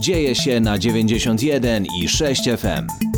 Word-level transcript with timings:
Dzieje 0.00 0.34
się 0.34 0.60
na 0.60 0.78
91 0.78 1.86
i 2.00 2.08
6 2.08 2.42
FM 2.58 3.08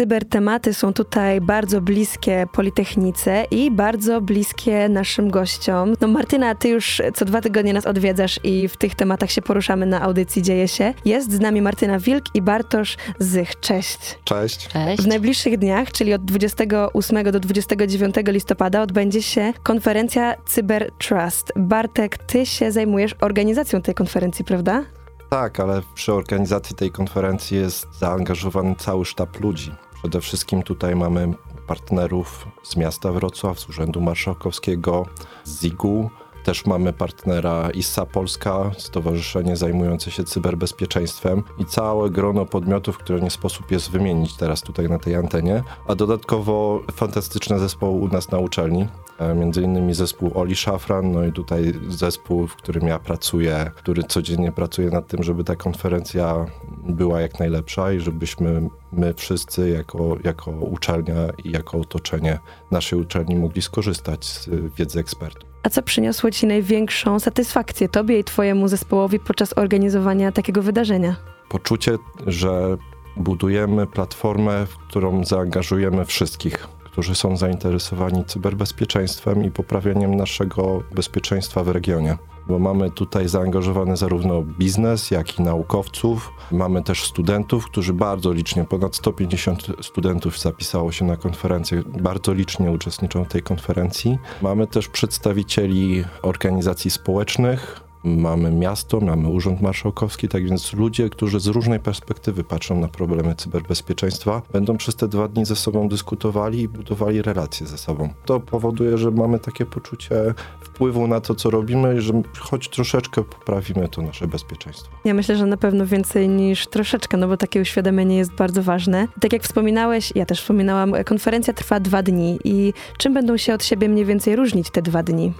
cybertematy 0.00 0.74
są 0.74 0.92
tutaj 0.92 1.40
bardzo 1.40 1.80
bliskie 1.80 2.46
Politechnice 2.52 3.44
i 3.50 3.70
bardzo 3.70 4.20
bliskie 4.20 4.88
naszym 4.88 5.30
gościom. 5.30 5.94
No 6.00 6.08
Martyna, 6.08 6.54
ty 6.54 6.68
już 6.68 7.02
co 7.14 7.24
dwa 7.24 7.40
tygodnie 7.40 7.72
nas 7.72 7.86
odwiedzasz 7.86 8.40
i 8.44 8.68
w 8.68 8.76
tych 8.76 8.94
tematach 8.94 9.30
się 9.30 9.42
poruszamy 9.42 9.86
na 9.86 10.02
audycji 10.02 10.42
Dzieje 10.42 10.68
się. 10.68 10.94
Jest 11.04 11.32
z 11.32 11.40
nami 11.40 11.62
Martyna 11.62 11.98
Wilk 11.98 12.24
i 12.34 12.42
Bartosz 12.42 12.96
Zych. 13.18 13.60
Cześć. 13.60 13.98
Cześć. 14.24 14.68
Cześć. 14.68 15.02
W 15.02 15.06
najbliższych 15.06 15.58
dniach, 15.58 15.92
czyli 15.92 16.14
od 16.14 16.24
28 16.24 17.32
do 17.32 17.40
29 17.40 18.14
listopada 18.26 18.82
odbędzie 18.82 19.22
się 19.22 19.52
konferencja 19.62 20.34
Cyber 20.46 20.90
Trust. 20.98 21.52
Bartek, 21.56 22.18
ty 22.18 22.46
się 22.46 22.72
zajmujesz 22.72 23.14
organizacją 23.20 23.82
tej 23.82 23.94
konferencji, 23.94 24.44
prawda? 24.44 24.84
Tak, 25.30 25.60
ale 25.60 25.82
przy 25.94 26.12
organizacji 26.12 26.76
tej 26.76 26.90
konferencji 26.90 27.56
jest 27.56 27.88
zaangażowany 27.98 28.74
cały 28.78 29.04
sztab 29.04 29.40
ludzi. 29.40 29.74
Przede 29.94 30.20
wszystkim 30.20 30.62
tutaj 30.62 30.96
mamy 30.96 31.34
partnerów 31.66 32.46
z 32.62 32.76
miasta 32.76 33.12
Wrocław, 33.12 33.60
z 33.60 33.68
Urzędu 33.68 34.00
Marszałkowskiego, 34.00 35.06
z 35.44 35.60
ZIG-u, 35.60 36.10
też 36.50 36.66
mamy 36.66 36.92
partnera 36.92 37.70
ISSA 37.70 38.06
Polska, 38.06 38.70
stowarzyszenie 38.78 39.56
zajmujące 39.56 40.10
się 40.10 40.24
cyberbezpieczeństwem 40.24 41.42
i 41.58 41.64
całe 41.64 42.10
grono 42.10 42.46
podmiotów, 42.46 42.98
które 42.98 43.20
nie 43.20 43.30
sposób 43.30 43.70
jest 43.70 43.90
wymienić 43.90 44.36
teraz 44.36 44.62
tutaj 44.62 44.88
na 44.88 44.98
tej 44.98 45.14
antenie. 45.14 45.62
A 45.88 45.94
dodatkowo 45.94 46.82
fantastyczne 46.92 47.58
zespoły 47.58 48.00
u 48.00 48.08
nas 48.08 48.30
na 48.30 48.38
uczelni, 48.38 48.88
e, 49.18 49.34
między 49.34 49.62
innymi 49.62 49.94
zespół 49.94 50.30
Oli 50.34 50.56
Szafran, 50.56 51.12
no 51.12 51.24
i 51.24 51.32
tutaj 51.32 51.72
zespół, 51.88 52.46
w 52.46 52.56
którym 52.56 52.88
ja 52.88 52.98
pracuję, 52.98 53.70
który 53.76 54.02
codziennie 54.02 54.52
pracuje 54.52 54.90
nad 54.90 55.06
tym, 55.06 55.22
żeby 55.22 55.44
ta 55.44 55.56
konferencja 55.56 56.46
była 56.88 57.20
jak 57.20 57.38
najlepsza 57.38 57.92
i 57.92 58.00
żebyśmy 58.00 58.68
my 58.92 59.14
wszyscy 59.14 59.70
jako, 59.70 60.16
jako 60.24 60.50
uczelnia 60.50 61.16
i 61.44 61.50
jako 61.50 61.78
otoczenie 61.78 62.38
naszej 62.70 63.00
uczelni 63.00 63.36
mogli 63.36 63.62
skorzystać 63.62 64.24
z 64.24 64.48
wiedzy 64.76 65.00
ekspertów. 65.00 65.49
A 65.62 65.70
co 65.70 65.82
przyniosło 65.82 66.30
Ci 66.30 66.46
największą 66.46 67.20
satysfakcję 67.20 67.88
Tobie 67.88 68.18
i 68.18 68.24
Twojemu 68.24 68.68
zespołowi 68.68 69.18
podczas 69.20 69.58
organizowania 69.58 70.32
takiego 70.32 70.62
wydarzenia? 70.62 71.16
Poczucie, 71.48 71.98
że 72.26 72.76
budujemy 73.16 73.86
platformę, 73.86 74.66
w 74.66 74.76
którą 74.76 75.24
zaangażujemy 75.24 76.04
wszystkich, 76.04 76.68
którzy 76.84 77.14
są 77.14 77.36
zainteresowani 77.36 78.24
cyberbezpieczeństwem 78.24 79.44
i 79.44 79.50
poprawianiem 79.50 80.14
naszego 80.14 80.82
bezpieczeństwa 80.94 81.64
w 81.64 81.68
regionie 81.68 82.16
bo 82.50 82.58
mamy 82.58 82.90
tutaj 82.90 83.28
zaangażowany 83.28 83.96
zarówno 83.96 84.42
biznes, 84.42 85.10
jak 85.10 85.38
i 85.38 85.42
naukowców. 85.42 86.32
Mamy 86.52 86.82
też 86.82 87.04
studentów, 87.04 87.66
którzy 87.66 87.92
bardzo 87.92 88.32
licznie, 88.32 88.64
ponad 88.64 88.96
150 88.96 89.66
studentów 89.80 90.38
zapisało 90.38 90.92
się 90.92 91.04
na 91.04 91.16
konferencję, 91.16 91.82
bardzo 91.86 92.32
licznie 92.32 92.70
uczestniczą 92.70 93.24
w 93.24 93.28
tej 93.28 93.42
konferencji. 93.42 94.18
Mamy 94.42 94.66
też 94.66 94.88
przedstawicieli 94.88 96.04
organizacji 96.22 96.90
społecznych, 96.90 97.89
mamy 98.04 98.50
miasto, 98.50 99.00
mamy 99.00 99.28
Urząd 99.28 99.60
Marszałkowski, 99.60 100.28
tak 100.28 100.44
więc 100.44 100.72
ludzie, 100.72 101.10
którzy 101.10 101.40
z 101.40 101.46
różnej 101.46 101.80
perspektywy 101.80 102.44
patrzą 102.44 102.80
na 102.80 102.88
problemy 102.88 103.34
cyberbezpieczeństwa, 103.34 104.42
będą 104.52 104.76
przez 104.76 104.96
te 104.96 105.08
dwa 105.08 105.28
dni 105.28 105.44
ze 105.44 105.56
sobą 105.56 105.88
dyskutowali 105.88 106.60
i 106.60 106.68
budowali 106.68 107.22
relacje 107.22 107.66
ze 107.66 107.78
sobą. 107.78 108.08
To 108.24 108.40
powoduje, 108.40 108.98
że 108.98 109.10
mamy 109.10 109.38
takie 109.38 109.66
poczucie 109.66 110.34
wpływu 110.60 111.06
na 111.06 111.20
to, 111.20 111.34
co 111.34 111.50
robimy 111.50 112.00
że 112.00 112.22
choć 112.38 112.68
troszeczkę 112.68 113.22
poprawimy 113.24 113.88
to 113.88 114.02
nasze 114.02 114.28
bezpieczeństwo. 114.28 114.90
Ja 115.04 115.14
myślę, 115.14 115.36
że 115.36 115.46
na 115.46 115.56
pewno 115.56 115.86
więcej 115.86 116.28
niż 116.28 116.66
troszeczkę, 116.66 117.16
no 117.16 117.28
bo 117.28 117.36
takie 117.36 117.60
uświadomienie 117.60 118.16
jest 118.16 118.32
bardzo 118.32 118.62
ważne. 118.62 119.08
Tak 119.20 119.32
jak 119.32 119.42
wspominałeś, 119.42 120.12
ja 120.14 120.26
też 120.26 120.40
wspominałam, 120.40 120.94
konferencja 121.04 121.54
trwa 121.54 121.80
dwa 121.80 122.02
dni 122.02 122.38
i 122.44 122.72
czym 122.98 123.14
będą 123.14 123.36
się 123.36 123.54
od 123.54 123.64
siebie 123.64 123.88
mniej 123.88 124.04
więcej 124.04 124.36
różnić 124.36 124.70
te 124.70 124.82
dwa 124.82 125.02
dni? 125.02 125.32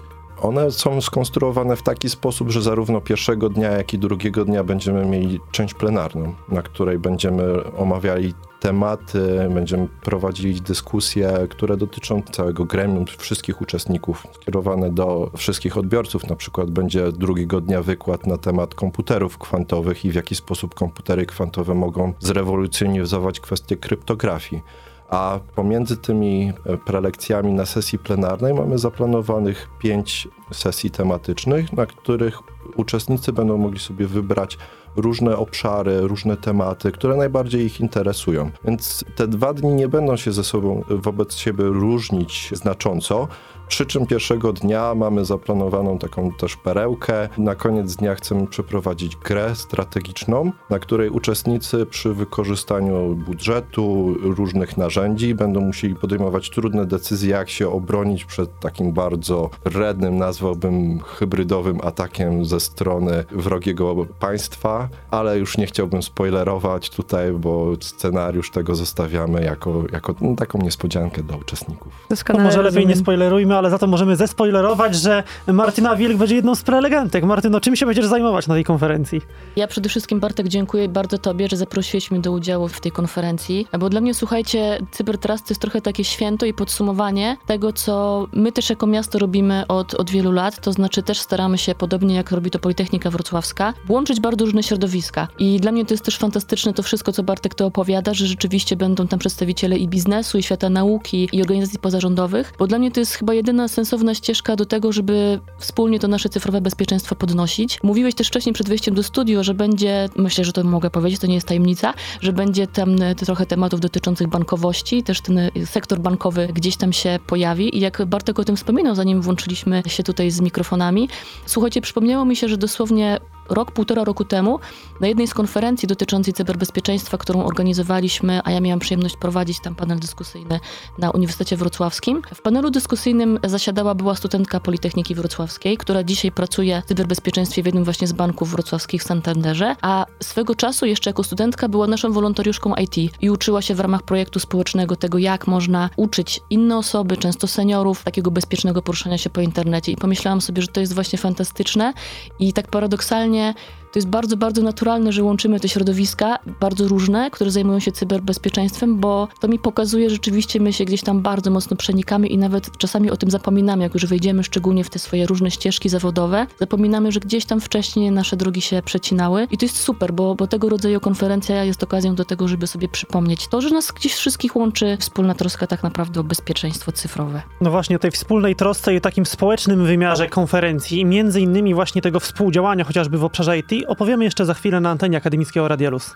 One 0.43 0.71
są 0.71 1.01
skonstruowane 1.01 1.77
w 1.77 1.83
taki 1.83 2.09
sposób, 2.09 2.51
że 2.51 2.63
zarówno 2.63 3.01
pierwszego 3.01 3.49
dnia, 3.49 3.71
jak 3.71 3.95
i 3.95 3.99
drugiego 3.99 4.45
dnia 4.45 4.65
będziemy 4.65 5.07
mieli 5.07 5.41
część 5.51 5.75
plenarną, 5.75 6.35
na 6.49 6.63
której 6.63 6.99
będziemy 6.99 7.75
omawiali 7.77 8.35
tematy, 8.61 9.49
będziemy 9.55 9.89
prowadzili 10.03 10.61
dyskusje, 10.61 11.47
które 11.51 11.77
dotyczą 11.77 12.23
całego 12.33 12.65
gremium, 12.65 13.05
wszystkich 13.19 13.61
uczestników, 13.61 14.27
skierowane 14.33 14.91
do 14.91 15.31
wszystkich 15.37 15.79
odbiorców. 15.79 16.29
Na 16.29 16.37
przykład 16.37 16.71
będzie 16.71 17.13
drugiego 17.13 17.61
dnia 17.61 17.83
wykład 17.83 18.27
na 18.27 18.37
temat 18.37 18.75
komputerów 18.75 19.39
kwantowych 19.39 20.05
i 20.05 20.11
w 20.11 20.15
jaki 20.15 20.35
sposób 20.35 20.75
komputery 20.75 21.27
kwantowe 21.27 21.75
mogą 21.75 22.13
zrewolucjonizować 22.21 23.41
kwestię 23.41 23.77
kryptografii 23.77 24.63
a 25.11 25.41
pomiędzy 25.55 25.97
tymi 25.97 26.53
e, 26.67 26.77
prelekcjami 26.77 27.53
na 27.53 27.67
sesji 27.67 27.99
plenarnej 27.99 28.55
mamy 28.55 28.79
zaplanowanych 28.79 29.69
pięć 29.79 30.29
sesji 30.53 30.91
tematycznych, 30.91 31.73
na 31.73 31.87
których 31.87 32.39
uczestnicy 32.77 33.33
będą 33.33 33.59
mogli 33.59 33.79
sobie 33.79 34.07
wybrać 34.07 34.59
różne 34.97 35.37
obszary, 35.37 36.01
różne 36.01 36.37
tematy, 36.37 36.93
które 36.93 37.17
najbardziej 37.17 37.65
ich 37.65 37.81
interesują. 37.81 38.51
Więc 38.65 39.05
te 39.17 39.29
dwa 39.29 39.53
dni 39.53 39.75
nie 39.75 39.89
będą 39.89 40.17
się 40.17 40.33
ze 40.33 40.45
sobą 40.45 40.85
wobec 40.89 41.35
siebie 41.35 41.65
różnić 41.65 42.51
znacząco, 42.53 43.29
przy 43.71 43.87
czym 43.87 44.07
pierwszego 44.07 44.53
dnia 44.53 44.95
mamy 44.95 45.25
zaplanowaną 45.25 45.99
taką 45.99 46.33
też 46.33 46.57
perełkę. 46.57 47.29
Na 47.39 47.55
koniec 47.55 47.97
dnia 47.97 48.15
chcemy 48.15 48.47
przeprowadzić 48.47 49.17
grę 49.17 49.55
strategiczną, 49.55 50.53
na 50.71 50.79
której 50.79 51.11
uczestnicy 51.11 51.87
przy 51.87 52.15
wykorzystaniu 52.15 53.15
budżetu, 53.15 54.15
różnych 54.23 54.77
narzędzi 54.77 55.35
będą 55.35 55.61
musieli 55.61 55.95
podejmować 55.95 56.51
trudne 56.51 56.87
decyzje, 56.87 57.31
jak 57.31 57.51
się 57.51 57.71
obronić 57.71 58.25
przed 58.25 58.61
takim 58.61 58.93
bardzo 58.93 59.51
rednym, 59.65 60.17
nazwałbym 60.19 61.01
hybrydowym 61.01 61.79
atakiem 61.83 62.45
ze 62.45 62.61
strony 62.61 63.25
wrogiego 63.33 64.07
państwa, 64.21 64.80
ale 65.11 65.39
już 65.39 65.59
nie 65.59 65.67
chciałbym 65.67 66.03
spoilerować 66.03 66.91
tutaj, 66.91 67.33
bo 67.33 67.73
scenariusz 67.81 68.51
tego 68.51 68.75
zostawiamy 68.75 69.45
jako, 69.45 69.85
jako 69.93 70.15
no, 70.21 70.37
taką 70.37 70.59
niespodziankę 70.59 71.23
dla 71.23 71.37
uczestników. 71.37 71.93
Doskonale 72.11 72.45
no 72.45 72.51
może 72.51 72.63
lepiej 72.63 72.87
nie 72.87 72.97
spoilerujmy, 72.97 73.57
ale 73.57 73.71
za 73.71 73.79
to 73.79 73.87
możemy 73.87 74.17
zespoilerować, 74.17 74.95
że 74.97 75.23
Martyna 75.47 75.97
Wilk 75.97 76.19
będzie 76.19 76.35
jedną 76.35 76.55
z 76.55 76.63
prelegentek. 76.63 77.25
Martyno, 77.25 77.61
czym 77.61 77.77
się 77.77 77.87
będziesz 77.87 78.07
zajmować 78.07 78.47
na 78.47 78.55
tej 78.55 78.65
konferencji? 78.65 79.21
Ja 79.57 79.67
przede 79.67 79.89
wszystkim, 79.89 80.21
Bartek, 80.21 80.49
dziękuję 80.49 80.89
bardzo 80.89 81.19
tobie, 81.19 81.49
że 81.49 81.57
zaprosiłeś 81.57 82.11
mnie 82.11 82.21
do 82.21 82.33
udziału 82.33 82.69
w 82.69 82.81
tej 82.81 82.93
konferencji, 82.93 83.67
bo 83.79 83.91
dla 83.91 84.01
mnie, 84.01 84.15
słuchajcie, 84.15 84.79
Cybertrust 84.91 85.45
to 85.45 85.53
jest 85.53 85.61
trochę 85.61 85.81
takie 85.81 86.05
święto 86.05 86.47
i 86.47 86.55
podsumowanie 86.55 87.37
tego, 87.47 87.73
co 87.73 88.27
my 88.33 88.53
też 88.53 88.71
jako 88.71 88.87
miasto 88.87 89.19
robimy 89.19 89.65
od, 89.69 89.95
od 89.95 90.11
wielu 90.11 90.33
lat, 90.33 90.61
to 90.61 90.73
znaczy 90.73 91.03
też 91.03 91.21
staramy 91.21 91.59
się, 91.59 91.75
podobnie 91.75 92.15
jak 92.15 92.31
robi 92.31 92.51
to 92.51 92.59
Politechnika 92.59 93.11
Wrocławska, 93.11 93.75
łączyć 93.89 94.21
bardzo 94.21 94.45
różne 94.45 94.63
środowiska. 94.71 95.29
I 95.39 95.61
dla 95.61 95.73
mnie 95.73 95.85
to 95.85 95.95
jest 95.95 96.05
też 96.05 96.19
fantastyczne 96.19 96.73
to 96.73 96.83
wszystko, 96.83 97.13
co 97.13 97.23
Bartek 97.23 97.55
to 97.55 97.67
opowiada, 97.67 98.15
że 98.15 98.27
rzeczywiście 98.27 98.77
będą 98.77 99.07
tam 99.07 99.19
przedstawiciele 99.19 99.79
i 99.79 99.89
biznesu, 99.89 100.39
i 100.39 100.43
świata 100.43 100.71
nauki, 100.71 101.29
i 101.33 101.43
organizacji 101.43 101.79
pozarządowych, 101.79 102.53
bo 102.59 102.67
dla 102.67 102.79
mnie 102.79 102.91
to 102.91 103.01
jest 103.01 103.15
chyba 103.15 103.35
jedyna 103.35 103.69
sensowna 103.69 104.15
ścieżka 104.15 104.57
do 104.57 104.67
tego, 104.67 104.93
żeby 104.93 105.41
wspólnie 105.59 105.99
to 105.99 106.09
nasze 106.09 106.29
cyfrowe 106.29 106.61
bezpieczeństwo 106.61 107.15
podnosić. 107.15 107.79
Mówiłeś 107.83 108.15
też 108.15 108.29
wcześniej 108.29 108.53
przed 108.53 108.69
wejściem 108.69 108.95
do 108.95 109.03
studio, 109.03 109.45
że 109.45 109.55
będzie, 109.55 110.09
myślę, 110.17 110.45
że 110.45 110.53
to 110.53 110.65
mogę 110.65 110.91
powiedzieć, 110.91 111.21
to 111.21 111.27
nie 111.27 111.35
jest 111.35 111.47
tajemnica, 111.47 111.95
że 112.21 112.33
będzie 112.33 112.67
tam 112.67 113.03
e, 113.03 113.15
trochę 113.15 113.47
tematów 113.47 113.81
dotyczących 113.81 114.29
bankowości, 114.29 115.03
też 115.03 115.21
ten 115.21 115.39
e, 115.39 115.51
sektor 115.67 115.99
bankowy 115.99 116.49
gdzieś 116.55 116.77
tam 116.77 116.93
się 116.93 117.19
pojawi 117.27 117.77
i 117.77 117.81
jak 117.81 118.05
Bartek 118.07 118.39
o 118.39 118.45
tym 118.45 118.57
wspominał, 118.57 118.95
zanim 118.95 119.23
włączyliśmy 119.23 119.83
się 119.87 120.03
tutaj 120.03 120.31
z 120.31 120.41
mikrofonami, 120.41 121.09
słuchajcie, 121.47 121.81
przypomniało 121.81 122.25
mi 122.25 122.37
się, 122.37 122.49
że 122.49 122.57
dosłownie 122.57 123.21
rok, 123.51 123.71
półtora 123.71 124.05
roku 124.05 124.25
temu 124.25 124.59
na 125.01 125.09
jednej 125.09 125.27
z 125.27 125.35
konferencji 125.35 125.89
dotyczącej 125.89 126.35
cyberbezpieczeństwa, 126.35 127.19
którą 127.19 127.45
organizowaliśmy, 127.45 128.41
a 128.45 128.51
ja 128.51 128.61
miałam 128.61 128.79
przyjemność 128.79 129.17
prowadzić 129.17 129.61
tam 129.61 129.75
panel 129.75 129.99
dyskusyjny 129.99 130.61
na 130.99 131.11
Uniwersytecie 131.11 131.57
Wrocławskim. 131.57 132.23
W 132.35 132.43
panelu 132.43 132.71
dyskusyjnym 132.71 133.39
zasiadała 133.45 133.95
była 133.95 134.15
studentka 134.15 134.61
Politechniki 134.61 135.15
Wrocławskiej, 135.15 135.77
która 135.77 136.05
dzisiaj 136.05 136.33
pracuje 136.33 136.83
w 136.85 136.89
cyberbezpieczeństwie 136.89 137.63
w 137.63 137.67
jednym 137.67 137.85
właśnie 137.85 138.07
z 138.07 138.13
banków 138.13 138.51
wrocławskich 138.51 139.03
w 139.03 139.07
Santanderze, 139.07 139.77
a 139.83 140.07
swego 140.23 140.55
czasu 140.55 140.87
jeszcze 140.87 141.11
jako 141.11 141.25
studentka 141.25 141.69
była 141.69 141.87
naszą 141.87 142.13
wolontariuszką 142.13 142.75
IT 142.75 142.97
i 143.21 143.31
uczyła 143.31 143.63
się 143.63 143.75
w 143.75 143.81
ramach 143.81 144.03
projektu 144.03 144.41
społecznego 144.41 144.97
tego, 144.97 145.19
jak 145.19 145.47
można 145.47 145.91
uczyć 145.97 146.41
inne 146.51 146.77
osoby, 146.77 147.17
często 147.17 147.47
seniorów, 147.47 148.05
takiego 148.05 148.31
bezpiecznego 148.31 148.83
poruszania 148.83 149.19
się 149.19 149.31
po 149.31 149.41
internecie. 149.41 149.93
I 149.93 149.97
pomyślałam 149.97 150.41
sobie, 150.41 150.63
że 150.63 150.69
to 150.69 150.81
jest 150.81 150.95
właśnie 150.95 151.19
fantastyczne 151.19 151.93
i 152.39 152.53
tak 152.53 152.69
paradoksalnie 152.69 153.40
образования– 153.41 153.57
to 153.93 153.99
jest 153.99 154.09
bardzo, 154.09 154.37
bardzo 154.37 154.63
naturalne, 154.63 155.13
że 155.13 155.23
łączymy 155.23 155.61
te 155.61 155.69
środowiska, 155.69 156.39
bardzo 156.61 156.89
różne, 156.89 157.31
które 157.31 157.51
zajmują 157.51 157.79
się 157.79 157.93
cyberbezpieczeństwem, 157.93 159.01
bo 159.01 159.29
to 159.41 159.49
mi 159.49 159.59
pokazuje, 159.59 160.11
że 160.11 160.21
rzeczywiście 160.21 160.61
my 160.61 160.73
się 160.73 160.85
gdzieś 160.85 161.03
tam 161.03 161.23
bardzo 161.23 161.51
mocno 161.51 161.77
przenikamy 161.77 162.27
i 162.27 162.39
nawet 162.39 162.79
czasami 162.79 163.11
o 163.11 163.17
tym 163.17 163.31
zapominamy, 163.31 163.83
jak 163.83 163.95
już 163.95 164.07
wejdziemy 164.07 164.45
szczególnie 164.45 164.85
w 164.85 164.91
te 164.91 164.99
swoje 164.99 165.27
różne 165.27 165.51
ścieżki 165.51 165.89
zawodowe, 165.89 166.47
zapominamy, 166.59 167.13
że 167.13 167.21
gdzieś 167.21 167.45
tam 167.45 167.61
wcześniej 167.61 168.11
nasze 168.11 168.37
drogi 168.37 168.61
się 168.61 168.83
przecinały 168.83 169.47
i 169.51 169.59
to 169.59 169.65
jest 169.65 169.77
super, 169.77 170.13
bo, 170.13 170.35
bo 170.35 170.47
tego 170.47 170.69
rodzaju 170.69 171.01
konferencja 171.01 171.65
jest 171.65 171.83
okazją 171.83 172.15
do 172.15 172.25
tego, 172.25 172.49
żeby 172.49 172.67
sobie 172.67 172.89
przypomnieć 172.89 173.49
to, 173.49 173.61
że 173.61 173.71
nas 173.71 173.93
gdzieś 173.93 174.15
wszystkich 174.15 174.57
łączy 174.57 174.97
wspólna 175.01 175.35
troska 175.35 175.67
tak 175.67 175.83
naprawdę 175.83 176.21
o 176.21 176.25
bezpieczeństwo 176.25 176.93
cyfrowe. 176.93 177.43
No 177.61 177.71
właśnie 177.71 177.97
o 177.97 177.99
tej 177.99 178.11
wspólnej 178.11 178.57
trosce 178.57 178.95
i 178.95 179.01
takim 179.01 179.27
społecznym 179.27 179.87
wymiarze 179.87 180.29
konferencji 180.29 181.01
i 181.01 181.05
między 181.05 181.41
innymi 181.41 181.75
właśnie 181.75 182.03
tego 182.03 182.21
współdziałania 182.21 182.85
chociażby 182.85 183.19
w 183.19 183.25
obszarze 183.25 183.59
IT 183.59 183.73
opowiemy 183.87 184.25
jeszcze 184.25 184.47
za 184.47 184.55
chwilę 184.55 184.81
na 184.81 184.91
antenie 184.91 185.17
akademickiego 185.17 185.69
Radia 185.69 185.91
Luz. 185.91 186.15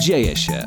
Dzieje 0.00 0.36
się. 0.36 0.64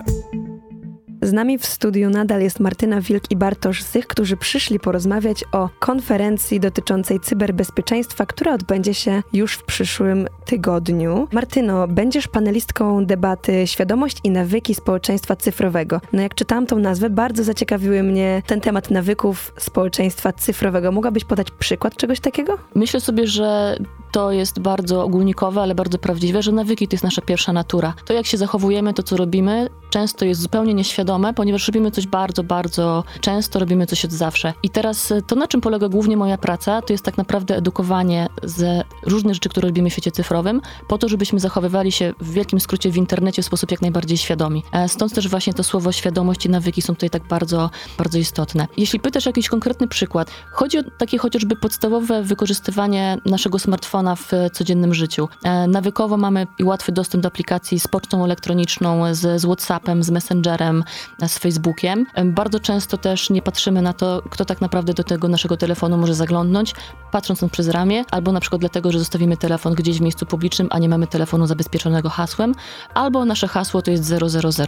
Z 1.26 1.34
nami 1.34 1.58
w 1.58 1.66
studiu 1.66 2.10
nadal 2.10 2.42
jest 2.42 2.60
Martyna 2.60 3.02
Wilk 3.02 3.32
i 3.32 3.36
Bartosz 3.36 3.84
Zych, 3.84 4.08
którzy 4.08 4.38
przyszli 4.38 4.80
porozmawiać 4.80 5.44
o 5.52 5.70
konferencji 5.80 6.60
dotyczącej 6.60 7.20
cyberbezpieczeństwa, 7.20 8.26
która 8.26 8.54
odbędzie 8.54 8.94
się 8.94 9.24
już 9.34 9.54
w 9.54 9.64
przyszłym 9.64 10.28
tygodniu. 10.46 11.28
Martyno, 11.32 11.88
będziesz 11.88 12.28
panelistką 12.28 13.06
debaty 13.06 13.68
Świadomość 13.68 14.18
i 14.24 14.32
nawyki 14.32 14.76
społeczeństwa 14.76 15.36
cyfrowego. 15.36 16.02
No 16.14 16.22
jak 16.22 16.36
czytałam 16.36 16.68
tą 16.68 16.80
nazwę, 16.80 17.10
bardzo 17.10 17.44
zaciekawiły 17.44 18.04
mnie 18.04 18.42
ten 18.46 18.62
temat 18.62 18.92
nawyków 18.92 19.54
społeczeństwa 19.58 20.34
cyfrowego. 20.34 20.92
Mogłabyś 20.92 21.26
podać 21.26 21.52
przykład 21.52 21.96
czegoś 21.96 22.20
takiego? 22.20 22.58
Myślę 22.76 23.02
sobie, 23.02 23.28
że 23.28 23.78
to 24.16 24.32
jest 24.32 24.60
bardzo 24.60 25.04
ogólnikowe, 25.04 25.62
ale 25.62 25.76
bardzo 25.76 25.98
prawdziwe, 25.98 26.44
że 26.44 26.52
nawyki 26.52 26.88
to 26.88 26.94
jest 26.94 27.04
nasza 27.04 27.22
pierwsza 27.22 27.54
natura. 27.54 27.94
To, 28.06 28.14
jak 28.14 28.26
się 28.26 28.38
zachowujemy, 28.38 28.94
to, 28.94 29.04
co 29.04 29.18
robimy, 29.18 29.70
często 29.90 30.26
jest 30.26 30.42
zupełnie 30.42 30.74
nieświadome, 30.74 31.34
ponieważ 31.34 31.68
robimy 31.68 31.92
coś 31.92 32.08
bardzo, 32.08 32.44
bardzo 32.44 33.04
często, 33.22 33.60
robimy 33.60 33.86
coś 33.86 34.06
od 34.06 34.12
zawsze. 34.12 34.54
I 34.64 34.70
teraz 34.70 35.12
e, 35.12 35.22
to, 35.22 35.36
na 35.36 35.48
czym 35.48 35.62
polega 35.62 35.90
głównie 35.90 36.18
moja 36.18 36.38
praca, 36.38 36.82
to 36.82 36.94
jest 36.94 37.06
tak 37.06 37.18
naprawdę 37.18 37.58
edukowanie 37.58 38.28
ze 38.44 38.84
różnych 39.04 39.34
rzeczy, 39.34 39.50
które 39.50 39.68
robimy 39.68 39.90
w 39.90 39.94
świecie 39.94 40.12
cyfrowym, 40.12 40.62
po 40.88 40.98
to, 40.98 41.10
żebyśmy 41.10 41.40
zachowywali 41.40 41.92
się 41.92 42.14
w 42.22 42.32
wielkim 42.32 42.60
skrócie 42.60 42.92
w 42.92 42.98
internecie 42.98 43.42
w 43.42 43.46
sposób 43.46 43.72
jak 43.72 43.82
najbardziej 43.82 44.18
świadomi. 44.18 44.64
E, 44.72 44.90
stąd 44.90 45.14
też 45.14 45.28
właśnie 45.28 45.54
to 45.54 45.64
słowo 45.64 45.92
świadomość 45.92 46.46
i 46.46 46.50
nawyki 46.50 46.82
są 46.82 46.94
tutaj 46.94 47.10
tak 47.10 47.28
bardzo, 47.28 47.70
bardzo 47.98 48.18
istotne. 48.18 48.68
Jeśli 48.78 49.00
pytasz 49.00 49.28
o 49.28 49.30
jakiś 49.30 49.50
konkretny 49.50 49.88
przykład, 49.88 50.32
chodzi 50.52 50.80
o 50.80 50.84
takie 50.98 51.18
chociażby 51.18 51.56
podstawowe 51.56 52.24
wykorzystywanie 52.24 53.18
naszego 53.26 53.60
smartfona 53.60 54.16
w 54.16 54.32
codziennym 54.54 54.94
życiu. 54.94 55.30
E, 55.44 55.68
nawykowo 55.68 56.18
mamy 56.18 56.48
łatwy 56.64 56.92
dostęp 56.92 57.22
do 57.24 57.28
aplikacji 57.28 57.80
z 57.80 57.88
pocztą 57.88 58.24
elektroniczną, 58.26 59.16
z, 59.16 59.42
z 59.42 59.46
WhatsAppem, 59.76 60.04
z 60.04 60.10
Messengerem, 60.10 60.84
z 61.28 61.38
Facebookiem. 61.38 62.06
Bardzo 62.26 62.60
często 62.60 62.98
też 62.98 63.30
nie 63.30 63.42
patrzymy 63.42 63.82
na 63.82 63.94
to, 63.94 64.22
kto 64.30 64.46
tak 64.46 64.62
naprawdę 64.62 64.94
do 64.94 65.04
tego 65.04 65.28
naszego 65.28 65.58
telefonu 65.58 65.98
może 65.98 66.16
zaglądnąć, 66.16 66.74
patrząc 67.12 67.42
na 67.42 67.50
przez 67.50 67.70
ramię, 67.70 68.06
albo 68.12 68.32
na 68.32 68.40
przykład 68.40 68.60
dlatego, 68.60 68.92
że 68.92 69.00
zostawimy 69.00 69.38
telefon 69.38 69.74
gdzieś 69.74 69.98
w 69.98 70.02
miejscu 70.02 70.26
publicznym, 70.26 70.68
a 70.72 70.80
nie 70.80 70.90
mamy 70.90 71.08
telefonu 71.08 71.48
zabezpieczonego 71.48 72.10
hasłem, 72.10 72.56
albo 72.94 73.26
nasze 73.26 73.48
hasło 73.48 73.82
to 73.82 73.92
jest 73.92 74.04
0000. 74.04 74.66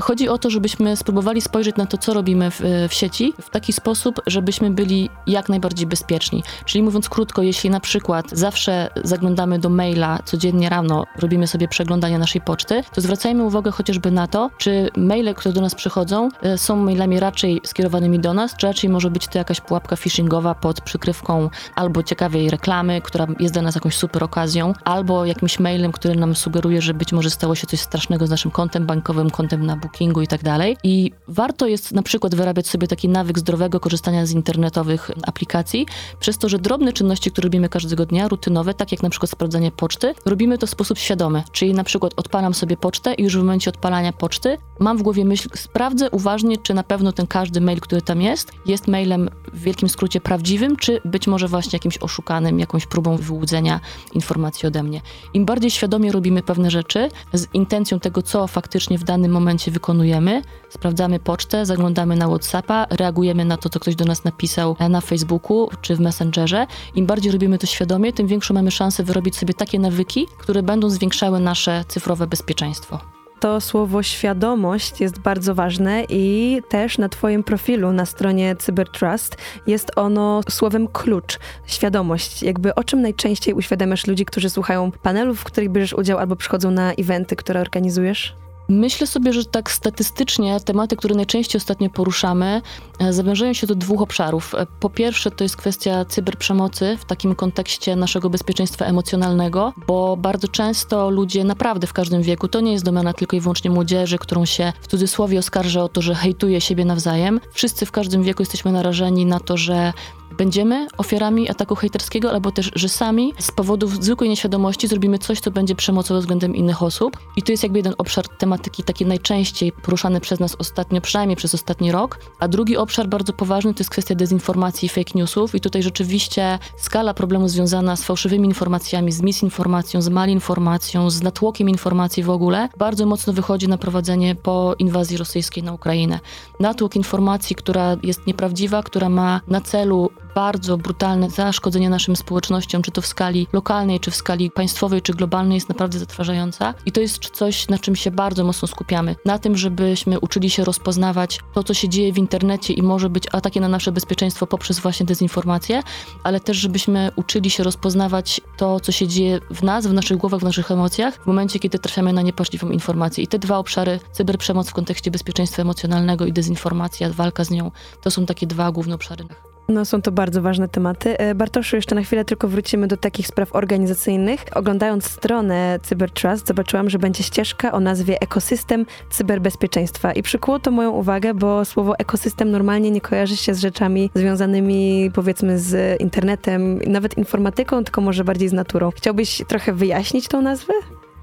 Chodzi 0.00 0.28
o 0.28 0.38
to, 0.38 0.50
żebyśmy 0.50 0.96
spróbowali 0.96 1.40
spojrzeć 1.40 1.76
na 1.76 1.86
to, 1.86 1.98
co 1.98 2.14
robimy 2.14 2.50
w, 2.50 2.60
w 2.88 2.94
sieci 2.94 3.34
w 3.40 3.50
taki 3.50 3.72
sposób, 3.72 4.20
żebyśmy 4.26 4.70
byli 4.70 5.10
jak 5.26 5.48
najbardziej 5.48 5.86
bezpieczni. 5.86 6.42
Czyli 6.64 6.82
mówiąc 6.82 7.08
krótko, 7.08 7.42
jeśli 7.42 7.70
na 7.70 7.80
przykład 7.80 8.30
zawsze 8.32 8.90
zaglądamy 9.04 9.58
do 9.58 9.68
maila 9.68 10.18
codziennie 10.24 10.68
rano, 10.68 11.04
robimy 11.16 11.46
sobie 11.46 11.68
przeglądanie 11.68 12.18
naszej 12.18 12.40
poczty, 12.40 12.82
to 12.94 13.00
zwracajmy 13.00 13.42
uwagę 13.42 13.70
chociażby 13.70 14.10
na 14.10 14.26
to, 14.26 14.47
czy 14.58 14.90
maile, 14.96 15.34
które 15.34 15.52
do 15.52 15.60
nas 15.60 15.74
przychodzą, 15.74 16.28
e, 16.42 16.58
są 16.58 16.76
mailami 16.76 17.20
raczej 17.20 17.60
skierowanymi 17.64 18.18
do 18.18 18.34
nas, 18.34 18.56
czy 18.56 18.66
raczej 18.66 18.90
może 18.90 19.10
być 19.10 19.28
to 19.28 19.38
jakaś 19.38 19.60
pułapka 19.60 19.96
phishingowa 19.96 20.54
pod 20.54 20.80
przykrywką 20.80 21.50
albo 21.74 22.02
ciekawej 22.02 22.50
reklamy, 22.50 23.00
która 23.00 23.26
jest 23.40 23.54
dla 23.54 23.62
nas 23.62 23.74
jakąś 23.74 23.96
super 23.96 24.24
okazją, 24.24 24.72
albo 24.84 25.24
jakimś 25.24 25.58
mailem, 25.58 25.92
który 25.92 26.14
nam 26.14 26.36
sugeruje, 26.36 26.82
że 26.82 26.94
być 26.94 27.12
może 27.12 27.30
stało 27.30 27.54
się 27.54 27.66
coś 27.66 27.80
strasznego 27.80 28.26
z 28.26 28.30
naszym 28.30 28.50
kontem 28.50 28.86
bankowym, 28.86 29.30
kontem 29.30 29.66
na 29.66 29.76
bookingu 29.76 30.22
i 30.22 30.26
tak 30.26 30.42
dalej. 30.42 30.76
I 30.84 31.12
warto 31.28 31.66
jest 31.66 31.92
na 31.92 32.02
przykład 32.02 32.34
wyrabiać 32.34 32.68
sobie 32.68 32.88
taki 32.88 33.08
nawyk 33.08 33.38
zdrowego 33.38 33.80
korzystania 33.80 34.26
z 34.26 34.32
internetowych 34.32 35.10
aplikacji, 35.26 35.86
przez 36.20 36.38
to, 36.38 36.48
że 36.48 36.58
drobne 36.58 36.92
czynności, 36.92 37.30
które 37.30 37.46
robimy 37.46 37.68
każdego 37.68 38.06
dnia, 38.06 38.28
rutynowe, 38.28 38.74
tak 38.74 38.92
jak 38.92 39.02
na 39.02 39.10
przykład 39.10 39.30
sprawdzanie 39.30 39.72
poczty, 39.72 40.14
robimy 40.26 40.58
to 40.58 40.66
w 40.66 40.70
sposób 40.70 40.98
świadomy. 40.98 41.42
Czyli 41.52 41.74
na 41.74 41.84
przykład 41.84 42.12
odpalam 42.16 42.54
sobie 42.54 42.76
pocztę 42.76 43.14
i 43.14 43.22
już 43.22 43.36
w 43.36 43.38
momencie 43.38 43.70
odpalania 43.70 44.12
poczty 44.12 44.37
mam 44.80 44.98
w 44.98 45.02
głowie 45.02 45.24
myśl, 45.24 45.48
sprawdzę 45.54 46.10
uważnie, 46.10 46.56
czy 46.56 46.74
na 46.74 46.82
pewno 46.82 47.12
ten 47.12 47.26
każdy 47.26 47.60
mail, 47.60 47.80
który 47.80 48.02
tam 48.02 48.22
jest, 48.22 48.52
jest 48.66 48.88
mailem 48.88 49.30
w 49.52 49.60
wielkim 49.60 49.88
skrócie 49.88 50.20
prawdziwym, 50.20 50.76
czy 50.76 51.00
być 51.04 51.26
może 51.26 51.48
właśnie 51.48 51.76
jakimś 51.76 51.98
oszukanym, 51.98 52.58
jakąś 52.58 52.86
próbą 52.86 53.16
wyłudzenia 53.16 53.80
informacji 54.14 54.66
ode 54.66 54.82
mnie. 54.82 55.00
Im 55.34 55.44
bardziej 55.44 55.70
świadomie 55.70 56.12
robimy 56.12 56.42
pewne 56.42 56.70
rzeczy 56.70 57.08
z 57.32 57.46
intencją 57.54 58.00
tego, 58.00 58.22
co 58.22 58.46
faktycznie 58.46 58.98
w 58.98 59.04
danym 59.04 59.32
momencie 59.32 59.70
wykonujemy, 59.70 60.42
sprawdzamy 60.68 61.20
pocztę, 61.20 61.66
zaglądamy 61.66 62.16
na 62.16 62.28
WhatsAppa, 62.28 62.86
reagujemy 62.90 63.44
na 63.44 63.56
to, 63.56 63.68
co 63.68 63.80
ktoś 63.80 63.96
do 63.96 64.04
nas 64.04 64.24
napisał 64.24 64.76
na 64.88 65.00
Facebooku 65.00 65.68
czy 65.82 65.96
w 65.96 66.00
Messengerze. 66.00 66.66
Im 66.94 67.06
bardziej 67.06 67.32
robimy 67.32 67.58
to 67.58 67.66
świadomie, 67.66 68.12
tym 68.12 68.26
większą 68.26 68.54
mamy 68.54 68.70
szansę 68.70 69.02
wyrobić 69.02 69.36
sobie 69.36 69.54
takie 69.54 69.78
nawyki, 69.78 70.26
które 70.38 70.62
będą 70.62 70.90
zwiększały 70.90 71.40
nasze 71.40 71.84
cyfrowe 71.88 72.26
bezpieczeństwo 72.26 73.17
to 73.40 73.60
słowo 73.60 74.02
świadomość 74.02 75.00
jest 75.00 75.18
bardzo 75.18 75.54
ważne 75.54 76.04
i 76.08 76.60
też 76.68 76.98
na 76.98 77.08
Twoim 77.08 77.44
profilu 77.44 77.92
na 77.92 78.06
stronie 78.06 78.56
Cybertrust 78.56 79.36
jest 79.66 79.90
ono 79.96 80.40
słowem 80.50 80.88
klucz. 80.88 81.38
Świadomość. 81.66 82.42
Jakby 82.42 82.74
o 82.74 82.84
czym 82.84 83.02
najczęściej 83.02 83.54
uświadamiasz 83.54 84.06
ludzi, 84.06 84.24
którzy 84.24 84.50
słuchają 84.50 84.92
panelów, 84.92 85.40
w 85.40 85.44
których 85.44 85.70
bierzesz 85.70 85.92
udział 85.92 86.18
albo 86.18 86.36
przychodzą 86.36 86.70
na 86.70 86.92
eventy, 86.92 87.36
które 87.36 87.60
organizujesz? 87.60 88.47
Myślę 88.70 89.06
sobie, 89.06 89.32
że 89.32 89.44
tak 89.44 89.70
statystycznie 89.70 90.60
tematy, 90.60 90.96
które 90.96 91.14
najczęściej 91.14 91.58
ostatnio 91.58 91.90
poruszamy, 91.90 92.62
e, 92.98 93.12
zawężają 93.12 93.52
się 93.52 93.66
do 93.66 93.74
dwóch 93.74 94.02
obszarów. 94.02 94.54
E, 94.54 94.66
po 94.80 94.90
pierwsze, 94.90 95.30
to 95.30 95.44
jest 95.44 95.56
kwestia 95.56 96.04
cyberprzemocy 96.04 96.96
w 97.00 97.04
takim 97.04 97.34
kontekście 97.34 97.96
naszego 97.96 98.30
bezpieczeństwa 98.30 98.84
emocjonalnego, 98.84 99.72
bo 99.86 100.16
bardzo 100.16 100.48
często 100.48 101.10
ludzie 101.10 101.44
naprawdę 101.44 101.86
w 101.86 101.92
każdym 101.92 102.22
wieku, 102.22 102.48
to 102.48 102.60
nie 102.60 102.72
jest 102.72 102.84
domena 102.84 103.12
tylko 103.12 103.36
i 103.36 103.40
wyłącznie 103.40 103.70
młodzieży, 103.70 104.18
którą 104.18 104.44
się 104.44 104.72
w 104.80 104.86
cudzysłowie 104.86 105.38
oskarża 105.38 105.82
o 105.82 105.88
to, 105.88 106.02
że 106.02 106.14
hejtuje 106.14 106.60
siebie 106.60 106.84
nawzajem. 106.84 107.40
Wszyscy 107.52 107.86
w 107.86 107.92
każdym 107.92 108.22
wieku 108.22 108.42
jesteśmy 108.42 108.72
narażeni 108.72 109.26
na 109.26 109.40
to, 109.40 109.56
że 109.56 109.92
będziemy 110.36 110.86
ofiarami 110.98 111.50
ataku 111.50 111.74
hejterskiego, 111.74 112.32
albo 112.32 112.50
też, 112.50 112.70
że 112.74 112.88
sami 112.88 113.34
z 113.38 113.50
powodów 113.50 114.04
zwykłej 114.04 114.30
nieświadomości 114.30 114.88
zrobimy 114.88 115.18
coś, 115.18 115.40
co 115.40 115.50
będzie 115.50 115.74
przemocowe 115.74 116.20
względem 116.20 116.56
innych 116.56 116.82
osób. 116.82 117.18
I 117.36 117.42
to 117.42 117.52
jest 117.52 117.62
jakby 117.62 117.78
jeden 117.78 117.94
obszar 117.98 118.28
tematyki 118.28 118.82
taki 118.82 119.06
najczęściej 119.06 119.72
poruszany 119.72 120.20
przez 120.20 120.40
nas 120.40 120.56
ostatnio, 120.58 121.00
przynajmniej 121.00 121.36
przez 121.36 121.54
ostatni 121.54 121.92
rok. 121.92 122.18
A 122.38 122.48
drugi 122.48 122.76
obszar 122.76 123.08
bardzo 123.08 123.32
poważny 123.32 123.74
to 123.74 123.80
jest 123.80 123.90
kwestia 123.90 124.14
dezinformacji 124.14 124.86
i 124.86 124.88
fake 124.88 125.12
newsów. 125.14 125.54
I 125.54 125.60
tutaj 125.60 125.82
rzeczywiście 125.82 126.58
skala 126.76 127.14
problemu 127.14 127.48
związana 127.48 127.96
z 127.96 128.04
fałszywymi 128.04 128.48
informacjami, 128.48 129.12
z 129.12 129.22
misinformacją, 129.22 130.02
z 130.02 130.08
malinformacją, 130.08 131.10
z 131.10 131.22
natłokiem 131.22 131.68
informacji 131.68 132.22
w 132.22 132.30
ogóle, 132.30 132.68
bardzo 132.78 133.06
mocno 133.06 133.32
wychodzi 133.32 133.68
na 133.68 133.78
prowadzenie 133.78 134.34
po 134.34 134.74
inwazji 134.78 135.16
rosyjskiej 135.16 135.62
na 135.62 135.72
Ukrainę. 135.72 136.20
Natłok 136.60 136.96
informacji, 136.96 137.56
która 137.56 137.96
jest 138.02 138.26
nieprawdziwa, 138.26 138.82
która 138.82 139.08
ma 139.08 139.40
na 139.48 139.60
celu 139.60 140.10
bardzo 140.34 140.78
brutalne 140.78 141.30
zaszkodzenie 141.30 141.90
naszym 141.90 142.16
społecznościom, 142.16 142.82
czy 142.82 142.90
to 142.90 143.02
w 143.02 143.06
skali 143.06 143.46
lokalnej, 143.52 144.00
czy 144.00 144.10
w 144.10 144.16
skali 144.16 144.50
państwowej, 144.50 145.02
czy 145.02 145.12
globalnej, 145.12 145.54
jest 145.54 145.68
naprawdę 145.68 145.98
zatrważająca. 145.98 146.74
I 146.86 146.92
to 146.92 147.00
jest 147.00 147.30
coś, 147.30 147.68
na 147.68 147.78
czym 147.78 147.96
się 147.96 148.10
bardzo 148.10 148.44
mocno 148.44 148.68
skupiamy. 148.68 149.16
Na 149.24 149.38
tym, 149.38 149.56
żebyśmy 149.56 150.20
uczyli 150.20 150.50
się 150.50 150.64
rozpoznawać 150.64 151.40
to, 151.54 151.64
co 151.64 151.74
się 151.74 151.88
dzieje 151.88 152.12
w 152.12 152.18
internecie 152.18 152.72
i 152.72 152.82
może 152.82 153.10
być 153.10 153.24
atakiem 153.32 153.62
na 153.62 153.68
nasze 153.68 153.92
bezpieczeństwo 153.92 154.46
poprzez 154.46 154.78
właśnie 154.78 155.06
dezinformację, 155.06 155.82
ale 156.22 156.40
też, 156.40 156.56
żebyśmy 156.56 157.10
uczyli 157.16 157.50
się 157.50 157.62
rozpoznawać 157.62 158.40
to, 158.56 158.80
co 158.80 158.92
się 158.92 159.08
dzieje 159.08 159.40
w 159.50 159.62
nas, 159.62 159.86
w 159.86 159.92
naszych 159.92 160.18
głowach, 160.18 160.40
w 160.40 160.44
naszych 160.44 160.70
emocjach, 160.70 161.14
w 161.14 161.26
momencie, 161.26 161.58
kiedy 161.58 161.78
trafiamy 161.78 162.12
na 162.12 162.22
niepoczciwą 162.22 162.70
informację. 162.70 163.24
I 163.24 163.26
te 163.26 163.38
dwa 163.38 163.58
obszary, 163.58 164.00
cyberprzemoc 164.12 164.68
w 164.70 164.72
kontekście 164.72 165.10
bezpieczeństwa 165.10 165.62
emocjonalnego 165.62 166.26
i 166.26 166.32
dezinformacja, 166.32 167.10
walka 167.12 167.44
z 167.44 167.50
nią, 167.50 167.70
to 168.02 168.10
są 168.10 168.26
takie 168.26 168.46
dwa 168.46 168.72
główne 168.72 168.94
obszary. 168.94 169.24
No 169.70 169.84
są 169.84 170.02
to 170.02 170.12
bardzo 170.12 170.42
ważne 170.42 170.68
tematy. 170.68 171.18
E, 171.18 171.34
Bartoszu, 171.34 171.76
jeszcze 171.76 171.94
na 171.94 172.02
chwilę 172.02 172.24
tylko 172.24 172.48
wrócimy 172.48 172.86
do 172.86 172.96
takich 172.96 173.26
spraw 173.26 173.54
organizacyjnych. 173.54 174.44
Oglądając 174.54 175.04
stronę 175.04 175.78
CyberTrust 175.82 176.46
zobaczyłam, 176.46 176.90
że 176.90 176.98
będzie 176.98 177.22
ścieżka 177.22 177.72
o 177.72 177.80
nazwie 177.80 178.20
Ekosystem 178.20 178.86
Cyberbezpieczeństwa 179.10 180.12
i 180.12 180.22
przykuło 180.22 180.58
to 180.58 180.70
moją 180.70 180.90
uwagę, 180.90 181.34
bo 181.34 181.64
słowo 181.64 181.98
ekosystem 181.98 182.50
normalnie 182.50 182.90
nie 182.90 183.00
kojarzy 183.00 183.36
się 183.36 183.54
z 183.54 183.60
rzeczami 183.60 184.10
związanymi 184.14 185.10
powiedzmy 185.14 185.58
z 185.58 186.00
internetem, 186.00 186.78
nawet 186.86 187.18
informatyką, 187.18 187.84
tylko 187.84 188.00
może 188.00 188.24
bardziej 188.24 188.48
z 188.48 188.52
naturą. 188.52 188.90
Chciałbyś 188.96 189.42
trochę 189.48 189.72
wyjaśnić 189.72 190.28
tą 190.28 190.42
nazwę? 190.42 190.72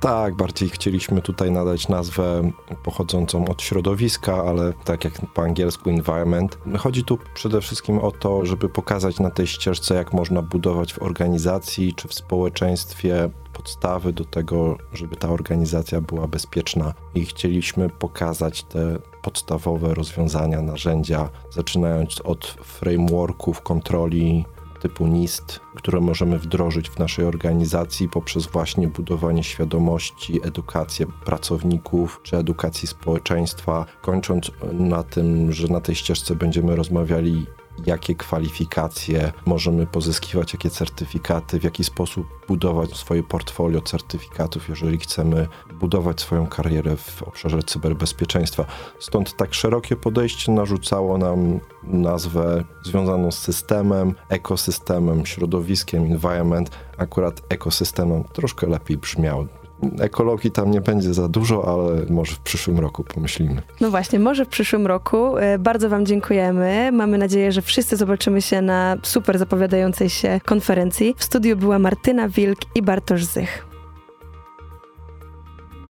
Tak, 0.05 0.35
bardziej 0.35 0.69
chcieliśmy 0.69 1.21
tutaj 1.21 1.51
nadać 1.51 1.87
nazwę 1.87 2.51
pochodzącą 2.83 3.45
od 3.47 3.61
środowiska, 3.61 4.43
ale 4.43 4.73
tak 4.73 5.03
jak 5.03 5.13
po 5.33 5.41
angielsku 5.41 5.89
environment. 5.89 6.57
Chodzi 6.77 7.03
tu 7.03 7.17
przede 7.33 7.61
wszystkim 7.61 7.99
o 7.99 8.11
to, 8.11 8.45
żeby 8.45 8.69
pokazać 8.69 9.19
na 9.19 9.29
tej 9.29 9.47
ścieżce, 9.47 9.95
jak 9.95 10.13
można 10.13 10.41
budować 10.41 10.93
w 10.93 11.01
organizacji 11.01 11.93
czy 11.93 12.07
w 12.07 12.13
społeczeństwie 12.13 13.29
podstawy 13.53 14.13
do 14.13 14.25
tego, 14.25 14.77
żeby 14.93 15.15
ta 15.15 15.29
organizacja 15.29 16.01
była 16.01 16.27
bezpieczna. 16.27 16.93
I 17.15 17.25
chcieliśmy 17.25 17.89
pokazać 17.89 18.63
te 18.63 18.97
podstawowe 19.21 19.93
rozwiązania, 19.93 20.61
narzędzia, 20.61 21.29
zaczynając 21.51 22.21
od 22.21 22.45
frameworków 22.45 23.61
kontroli 23.61 24.45
typu 24.85 25.07
NIST, 25.07 25.59
które 25.75 25.99
możemy 25.99 26.39
wdrożyć 26.39 26.89
w 26.89 26.99
naszej 26.99 27.25
organizacji 27.25 28.09
poprzez 28.09 28.47
właśnie 28.47 28.87
budowanie 28.87 29.43
świadomości, 29.43 30.39
edukację 30.43 31.05
pracowników 31.25 32.19
czy 32.23 32.37
edukację 32.37 32.87
społeczeństwa, 32.87 33.85
kończąc 34.01 34.51
na 34.73 35.03
tym, 35.03 35.51
że 35.51 35.67
na 35.67 35.81
tej 35.81 35.95
ścieżce 35.95 36.35
będziemy 36.35 36.75
rozmawiali 36.75 37.45
jakie 37.85 38.15
kwalifikacje 38.15 39.33
możemy 39.45 39.87
pozyskiwać, 39.87 40.53
jakie 40.53 40.69
certyfikaty, 40.69 41.59
w 41.59 41.63
jaki 41.63 41.83
sposób 41.83 42.27
budować 42.47 42.97
swoje 42.97 43.23
portfolio 43.23 43.81
certyfikatów, 43.81 44.69
jeżeli 44.69 44.97
chcemy 44.97 45.47
budować 45.79 46.21
swoją 46.21 46.47
karierę 46.47 46.95
w 46.97 47.23
obszarze 47.23 47.63
cyberbezpieczeństwa. 47.63 48.65
Stąd 48.99 49.35
tak 49.35 49.53
szerokie 49.53 49.95
podejście 49.95 50.51
narzucało 50.51 51.17
nam 51.17 51.59
nazwę 51.83 52.63
związaną 52.83 53.31
z 53.31 53.37
systemem, 53.37 54.15
ekosystemem, 54.29 55.25
środowiskiem, 55.25 56.03
environment. 56.03 56.69
Akurat 56.97 57.41
ekosystemem 57.49 58.23
troszkę 58.23 58.67
lepiej 58.67 58.97
brzmiało. 58.97 59.64
Ekologii 59.99 60.51
tam 60.51 60.71
nie 60.71 60.81
będzie 60.81 61.13
za 61.13 61.27
dużo, 61.27 61.67
ale 61.73 62.05
może 62.09 62.35
w 62.35 62.39
przyszłym 62.39 62.79
roku 62.79 63.03
pomyślimy. 63.03 63.61
No 63.81 63.89
właśnie, 63.91 64.19
może 64.19 64.45
w 64.45 64.47
przyszłym 64.47 64.87
roku. 64.87 65.37
E, 65.37 65.59
Bardzo 65.59 65.89
Wam 65.89 66.05
dziękujemy. 66.05 66.89
Mamy 66.91 67.17
nadzieję, 67.17 67.51
że 67.51 67.61
wszyscy 67.61 67.95
zobaczymy 67.97 68.41
się 68.41 68.61
na 68.61 68.97
super 69.03 69.37
zapowiadającej 69.39 70.09
się 70.09 70.39
konferencji. 70.45 71.15
W 71.17 71.23
studiu 71.23 71.57
była 71.57 71.79
Martyna 71.79 72.29
Wilk 72.29 72.59
i 72.75 72.81
Bartosz 72.81 73.23
Zych. 73.25 73.64